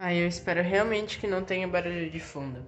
[0.00, 2.64] Ah, eu espero realmente que não tenha barulho de fundo.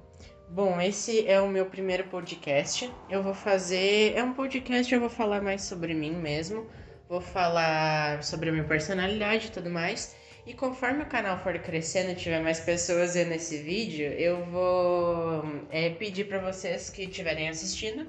[0.49, 2.93] Bom, esse é o meu primeiro podcast.
[3.09, 4.15] Eu vou fazer.
[4.17, 6.67] É um podcast, eu vou falar mais sobre mim mesmo.
[7.09, 10.17] Vou falar sobre a minha personalidade e tudo mais.
[10.45, 15.45] E conforme o canal for crescendo e tiver mais pessoas vendo esse vídeo, eu vou
[15.71, 18.09] é, pedir para vocês que estiverem assistindo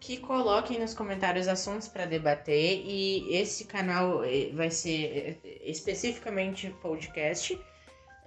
[0.00, 2.82] que coloquem nos comentários assuntos para debater.
[2.84, 7.58] E esse canal eh, vai ser eh, especificamente podcast.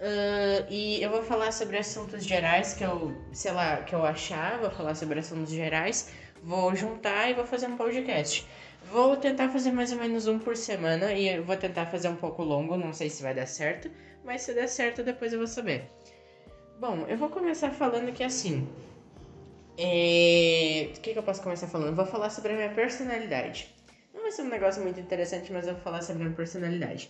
[0.02, 4.58] Uh, e eu vou falar sobre assuntos gerais que eu, sei lá, que eu achar,
[4.58, 6.10] vou falar sobre assuntos gerais,
[6.42, 8.44] vou juntar e vou fazer um podcast.
[8.90, 12.42] Vou tentar fazer mais ou menos um por semana e vou tentar fazer um pouco
[12.42, 13.88] longo, não sei se vai dar certo,
[14.24, 15.88] mas se der certo depois eu vou saber.
[16.80, 18.66] Bom, eu vou começar falando que assim.
[19.78, 20.88] É...
[20.96, 21.90] O que, que eu posso começar falando?
[21.90, 23.72] Eu vou falar sobre a minha personalidade.
[24.12, 27.08] Não vai ser um negócio muito interessante, mas eu vou falar sobre a minha personalidade.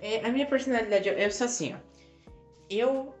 [0.00, 1.93] É, a minha personalidade, eu sou assim, ó
[2.78, 3.14] eu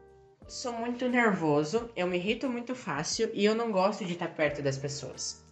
[0.46, 4.62] sou muito nervoso, eu me irrito muito fácil e eu não gosto de estar perto
[4.62, 5.42] das pessoas.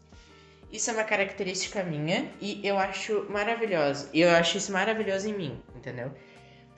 [0.71, 4.09] Isso é uma característica minha e eu acho maravilhoso.
[4.13, 6.11] E eu acho isso maravilhoso em mim, entendeu?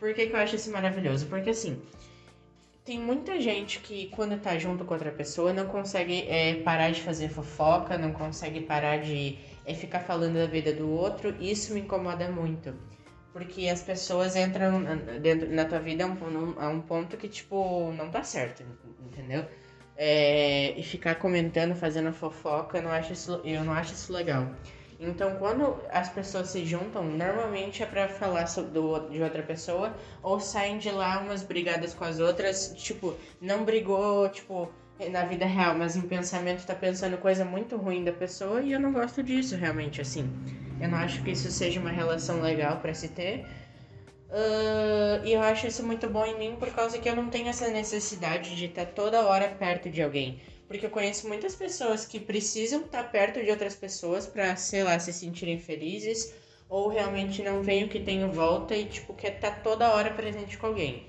[0.01, 1.27] Por que, que eu acho isso maravilhoso?
[1.27, 1.81] Porque assim,
[2.85, 7.03] tem muita gente que quando tá junto com outra pessoa não consegue é, parar de
[7.03, 11.35] fazer fofoca, não consegue parar de é, ficar falando da vida do outro.
[11.39, 12.75] E isso me incomoda muito.
[13.35, 14.85] Porque as pessoas entram
[15.21, 18.65] dentro na tua vida a um, a um ponto que, tipo, não tá certo,
[19.01, 19.45] entendeu?
[19.97, 24.49] É, e ficar comentando, fazendo fofoca, eu não, acho isso, eu não acho isso legal.
[25.01, 30.39] Então, quando as pessoas se juntam, normalmente é para falar do, de outra pessoa, ou
[30.39, 34.71] saem de lá umas brigadas com as outras, tipo, não brigou, tipo,
[35.11, 38.81] na vida real, mas em pensamento tá pensando coisa muito ruim da pessoa, e eu
[38.81, 40.31] não gosto disso realmente, assim.
[40.81, 43.45] Eu não acho que isso seja uma relação legal para se ter.
[44.31, 47.49] Uh, e eu acho isso muito bom em mim por causa que eu não tenho
[47.49, 50.41] essa necessidade de estar toda hora perto de alguém.
[50.67, 54.99] Porque eu conheço muitas pessoas que precisam estar perto de outras pessoas para, sei lá,
[54.99, 56.35] se sentirem felizes
[56.69, 60.11] ou realmente não veem o que tem em volta e, tipo, quer estar toda hora
[60.11, 61.07] presente com alguém.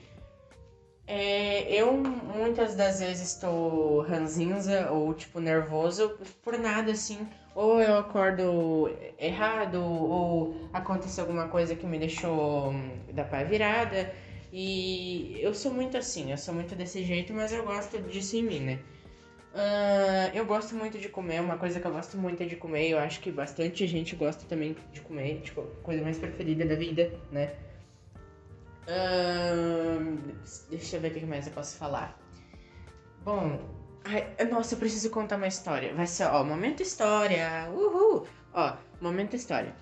[1.07, 7.97] É, eu muitas das vezes estou ranzinza ou, tipo, nervoso por nada, assim ou eu
[7.97, 14.13] acordo errado, ou acontece alguma coisa que me deixou hum, da pá virada.
[14.51, 18.43] E eu sou muito assim, eu sou muito desse jeito, mas eu gosto disso em
[18.43, 18.79] mim, né?
[19.53, 22.89] Uh, eu gosto muito de comer, uma coisa que eu gosto muito é de comer,
[22.89, 27.13] eu acho que bastante gente gosta também de comer, tipo, coisa mais preferida da vida,
[27.31, 27.53] né?
[30.69, 32.19] Deixa eu ver o que mais eu posso falar.
[33.23, 33.59] Bom,
[34.07, 35.91] Ai, nossa, eu preciso contar uma história.
[35.95, 37.67] Vai ser, ó, momento história.
[37.71, 38.27] Uhul!
[38.53, 39.75] Ó, momento história.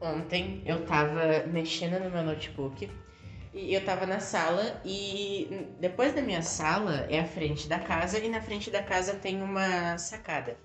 [0.00, 2.90] Ontem eu tava mexendo no meu notebook
[3.52, 8.18] e eu tava na sala e depois da minha sala é a frente da casa
[8.18, 10.56] e na frente da casa tem uma sacada.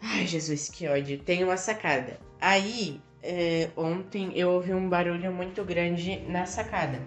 [0.00, 1.20] Ai, Jesus, que ódio.
[1.20, 2.18] Tem uma sacada.
[2.40, 7.00] Aí, é, ontem eu ouvi um barulho muito grande na sacada.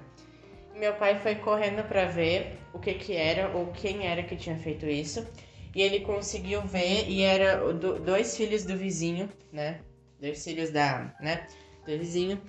[0.75, 4.57] Meu pai foi correndo para ver o que que era ou quem era que tinha
[4.57, 5.27] feito isso.
[5.75, 9.79] E ele conseguiu ver e era do, dois filhos do vizinho, né?
[10.19, 11.45] Dois filhos da, né?
[11.85, 12.41] Do vizinho.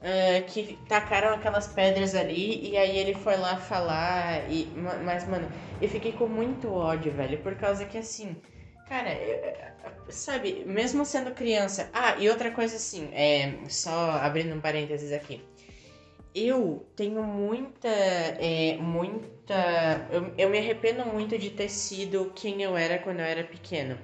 [0.00, 4.72] Uh, que tacaram aquelas pedras ali e aí ele foi lá falar e
[5.04, 5.50] mas mano
[5.82, 8.36] eu fiquei com muito ódio velho por causa que assim
[8.88, 9.54] cara eu,
[10.08, 15.42] sabe mesmo sendo criança ah e outra coisa assim é só abrindo um parênteses aqui
[16.34, 17.88] eu tenho muita.
[17.88, 20.08] É, muita.
[20.10, 23.98] Eu, eu me arrependo muito de ter sido quem eu era quando eu era pequeno.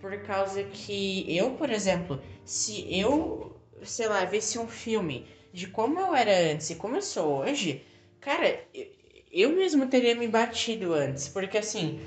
[0.00, 5.98] Por causa que eu, por exemplo, se eu, sei lá, visse um filme de como
[5.98, 7.82] eu era antes e como eu sou hoje,
[8.20, 8.60] cara,
[9.32, 11.28] eu mesmo teria me batido antes.
[11.28, 12.00] Porque assim,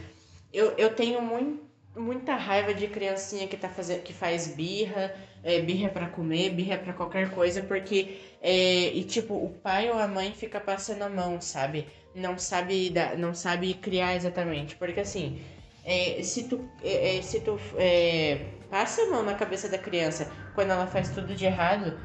[0.53, 1.66] eu, eu tenho muito
[1.97, 5.13] muita raiva de criancinha que tá fazendo que faz birra,
[5.43, 9.97] é, birra para comer, birra para qualquer coisa, porque é, e tipo o pai ou
[9.97, 11.87] a mãe fica passando a mão, sabe?
[12.15, 15.39] Não sabe da, não sabe criar exatamente, porque assim
[15.87, 20.29] é, se tu é, é, se tu é, passa a mão na cabeça da criança
[20.53, 21.97] quando ela faz tudo de errado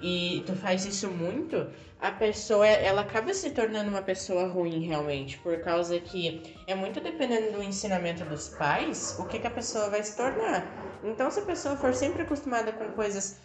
[0.00, 1.66] e tu faz isso muito,
[2.00, 7.00] a pessoa ela acaba se tornando uma pessoa ruim realmente, por causa que é muito
[7.00, 10.66] dependendo do ensinamento dos pais, o que, que a pessoa vai se tornar.
[11.02, 13.38] Então, se a pessoa for sempre acostumada com coisas,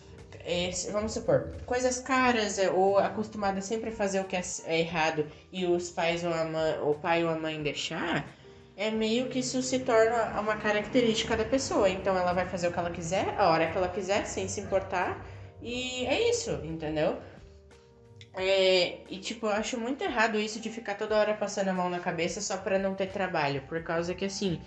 [0.44, 4.80] é, vamos supor, coisas caras, é, ou acostumada sempre a fazer o que é, é
[4.80, 8.28] errado e os pais ou a mãe, o pai ou a mãe deixar,
[8.76, 11.90] é meio que isso se torna uma característica da pessoa.
[11.90, 14.60] Então, ela vai fazer o que ela quiser, a hora que ela quiser, sem se
[14.60, 15.24] importar,
[15.62, 17.22] e é isso, entendeu?
[18.34, 21.90] É, e tipo, eu acho muito errado isso de ficar toda hora passando a mão
[21.90, 23.62] na cabeça só para não ter trabalho.
[23.68, 24.62] Por causa que assim,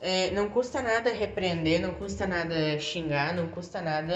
[0.00, 4.14] é, não custa nada repreender, não custa nada xingar, não custa nada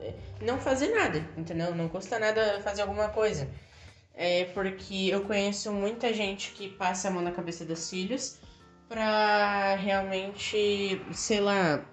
[0.00, 1.74] é, não fazer nada, entendeu?
[1.74, 3.48] Não custa nada fazer alguma coisa.
[4.14, 8.38] É porque eu conheço muita gente que passa a mão na cabeça dos filhos
[8.88, 11.84] pra realmente, sei lá,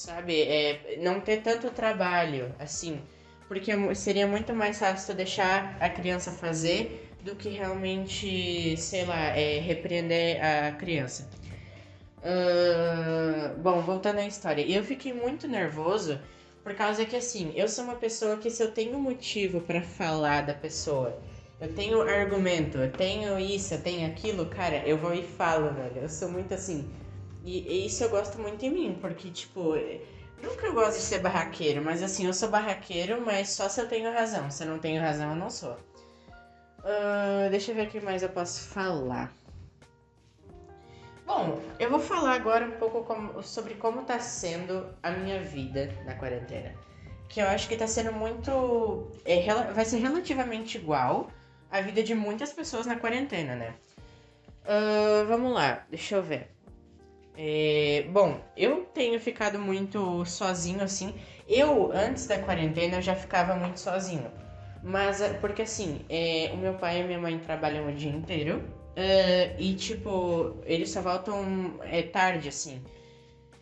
[0.00, 3.00] sabe, é, não ter tanto trabalho, assim.
[3.46, 9.58] Porque seria muito mais fácil deixar a criança fazer do que realmente, sei lá, é,
[9.58, 11.28] repreender a criança.
[12.22, 14.62] Uh, bom, voltando à história.
[14.62, 16.18] Eu fiquei muito nervoso
[16.62, 20.42] por causa que, assim, eu sou uma pessoa que se eu tenho motivo para falar
[20.42, 21.18] da pessoa,
[21.60, 26.02] eu tenho argumento, eu tenho isso, eu tenho aquilo, cara, eu vou e falo, velho.
[26.02, 26.88] Eu sou muito assim.
[27.44, 29.74] E, e isso eu gosto muito em mim, porque, tipo,
[30.42, 33.88] nunca eu gosto de ser barraqueiro, mas assim, eu sou barraqueiro, mas só se eu
[33.88, 34.50] tenho razão.
[34.50, 35.76] Se eu não tenho razão, eu não sou.
[36.80, 39.32] Uh, deixa eu ver o que mais eu posso falar.
[41.26, 45.94] Bom, eu vou falar agora um pouco como, sobre como tá sendo a minha vida
[46.04, 46.74] na quarentena.
[47.28, 49.08] Que eu acho que tá sendo muito.
[49.24, 51.30] É, vai ser relativamente igual
[51.70, 53.74] à vida de muitas pessoas na quarentena, né?
[54.64, 56.50] Uh, vamos lá, deixa eu ver.
[57.36, 61.14] É, bom, eu tenho ficado muito sozinho assim.
[61.48, 64.30] Eu, antes da quarentena, eu já ficava muito sozinho.
[64.82, 68.58] Mas, porque assim, é, o meu pai e minha mãe trabalham o dia inteiro.
[68.90, 72.82] Uh, e, tipo, eles só voltam é, tarde, assim.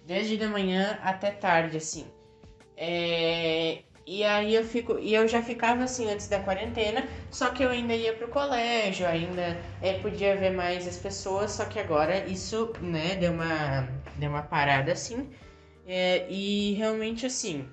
[0.04, 2.06] Desde da manhã até tarde, assim.
[2.76, 4.98] É, e aí eu fico.
[4.98, 9.06] E eu já ficava assim antes da quarentena, só que eu ainda ia pro colégio,
[9.06, 14.30] ainda é, podia ver mais as pessoas, só que agora isso, né, deu uma, deu
[14.30, 15.28] uma parada assim.
[15.86, 17.68] É, e realmente assim,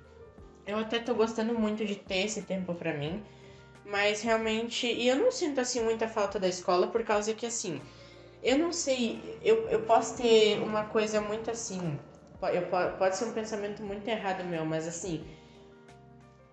[0.68, 3.24] eu até tô gostando muito de ter esse tempo pra mim.
[3.86, 4.88] Mas realmente.
[4.88, 7.80] E eu não sinto assim muita falta da escola por causa que assim.
[8.44, 9.40] Eu não sei.
[9.42, 11.98] Eu, eu posso ter uma coisa muito assim.
[12.54, 12.64] Eu,
[12.98, 15.24] pode ser um pensamento muito errado meu, mas assim.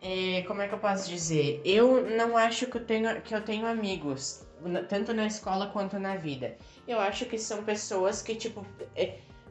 [0.03, 1.61] É, como é que eu posso dizer?
[1.65, 4.45] Eu não acho que eu tenho, que eu tenho amigos,
[4.89, 6.57] tanto na escola quanto na vida.
[6.89, 8.67] Eu acho que são pessoas que, tipo,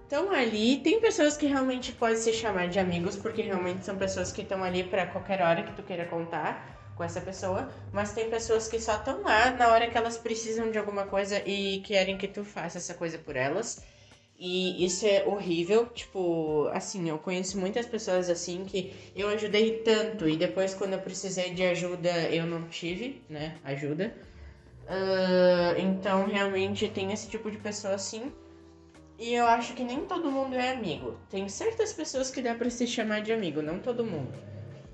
[0.04, 0.78] estão é, ali.
[0.78, 4.62] Tem pessoas que realmente podem se chamar de amigos, porque realmente são pessoas que estão
[4.62, 8.80] ali para qualquer hora que tu queira contar com essa pessoa, mas tem pessoas que
[8.80, 12.44] só estão lá na hora que elas precisam de alguma coisa e querem que tu
[12.44, 13.84] faça essa coisa por elas.
[14.44, 20.28] E isso é horrível, tipo, assim, eu conheço muitas pessoas assim que eu ajudei tanto
[20.28, 24.16] e depois quando eu precisei de ajuda eu não tive, né, ajuda.
[24.88, 28.32] Uh, então realmente tem esse tipo de pessoa assim.
[29.20, 31.20] E eu acho que nem todo mundo é amigo.
[31.30, 34.34] Tem certas pessoas que dá pra se chamar de amigo, não todo mundo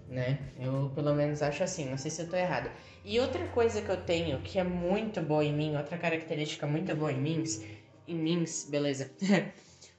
[0.09, 0.39] né?
[0.59, 2.69] Eu pelo menos acho assim, não sei se eu tô errado.
[3.03, 6.95] E outra coisa que eu tenho que é muito boa em mim, outra característica muito
[6.95, 7.43] boa em mim,
[8.07, 9.11] em mim, beleza.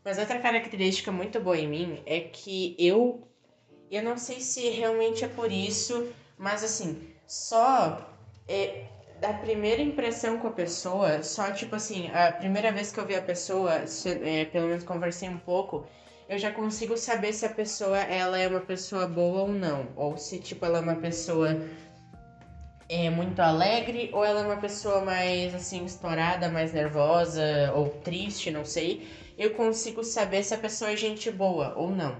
[0.04, 3.28] Mas outra característica muito boa em mim é que eu
[3.90, 8.14] eu não sei se realmente é por isso, mas assim, só
[8.46, 8.84] é,
[9.20, 13.16] da primeira impressão com a pessoa, só tipo assim, a primeira vez que eu vi
[13.16, 15.86] a pessoa, se, é, pelo menos conversei um pouco,
[16.28, 20.18] eu já consigo saber se a pessoa ela é uma pessoa boa ou não, ou
[20.18, 21.56] se tipo ela é uma pessoa
[22.88, 28.50] é muito alegre ou ela é uma pessoa mais assim estourada, mais nervosa ou triste,
[28.50, 29.06] não sei.
[29.36, 32.16] Eu consigo saber se a pessoa é gente boa ou não.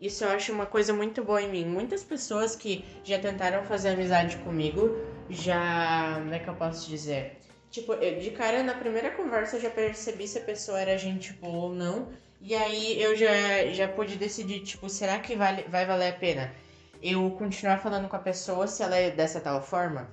[0.00, 1.64] Isso eu acho uma coisa muito boa em mim.
[1.64, 4.94] Muitas pessoas que já tentaram fazer amizade comigo
[5.30, 7.38] já, como é que eu posso dizer?
[7.70, 11.32] Tipo, eu, de cara na primeira conversa eu já percebi se a pessoa era gente
[11.32, 12.08] boa ou não.
[12.40, 13.32] E aí eu já,
[13.72, 16.63] já pude decidir, tipo, será que vale, vai valer a pena
[17.04, 20.08] eu continuar falando com a pessoa se ela é dessa tal forma?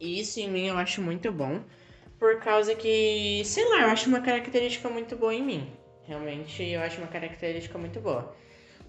[0.00, 1.62] E isso em mim eu acho muito bom,
[2.18, 5.72] por causa que, sei lá, eu acho uma característica muito boa em mim.
[6.04, 8.34] Realmente eu acho uma característica muito boa.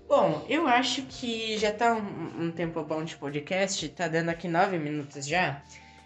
[0.07, 4.47] Bom, eu acho que já tá um, um tempo bom de podcast, tá dando aqui
[4.47, 5.63] nove minutos já.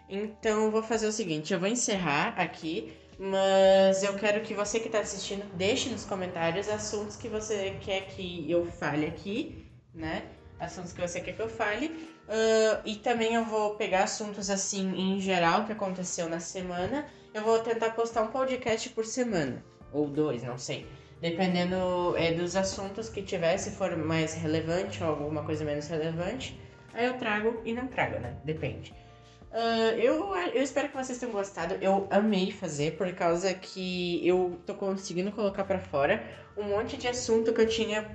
[0.09, 4.79] Então eu vou fazer o seguinte, eu vou encerrar aqui mas eu quero que você
[4.79, 10.23] que está assistindo deixe nos comentários assuntos que você quer que eu fale aqui, né?
[10.59, 11.87] Assuntos que você quer que eu fale.
[12.27, 17.05] Uh, e também eu vou pegar assuntos assim em geral que aconteceu na semana.
[17.33, 19.63] Eu vou tentar postar um podcast por semana.
[19.91, 20.87] Ou dois, não sei.
[21.21, 26.59] Dependendo é, dos assuntos que tiver, se for mais relevante ou alguma coisa menos relevante.
[26.93, 28.37] Aí eu trago e não trago, né?
[28.43, 28.93] Depende.
[29.51, 31.75] Uh, eu, eu espero que vocês tenham gostado.
[31.81, 36.23] Eu amei fazer por causa que eu tô conseguindo colocar para fora
[36.57, 38.05] um monte de assunto que eu tinha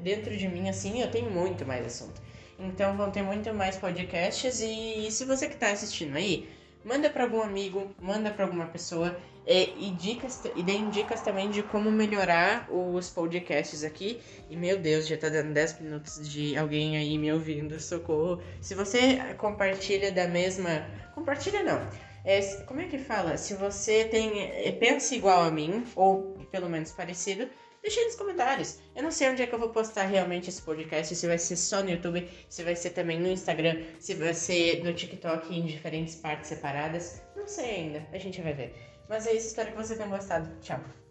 [0.00, 1.00] dentro de mim, assim.
[1.00, 2.20] Eu tenho muito mais assunto.
[2.58, 4.60] Então vão ter muito mais podcasts.
[4.60, 6.48] E se você que tá assistindo aí,
[6.84, 9.16] manda para algum amigo, manda para alguma pessoa.
[9.48, 14.20] É, e, dicas, e dicas também de como melhorar os podcasts aqui.
[14.50, 18.42] E meu Deus, já tá dando 10 minutos de alguém aí me ouvindo, socorro.
[18.60, 20.84] Se você compartilha da mesma.
[21.14, 21.80] Compartilha não.
[22.24, 23.36] É, como é que fala?
[23.36, 24.42] Se você tem.
[24.42, 27.48] É, pensa igual a mim, ou pelo menos parecido,
[27.86, 28.78] deixa aí nos comentários.
[28.96, 31.56] Eu não sei onde é que eu vou postar realmente esse podcast, se vai ser
[31.56, 35.64] só no YouTube, se vai ser também no Instagram, se vai ser no TikTok em
[35.64, 37.22] diferentes partes separadas.
[37.36, 38.74] Não sei ainda, a gente vai ver.
[39.08, 40.50] Mas é isso, espero que você tenha gostado.
[40.60, 41.05] Tchau.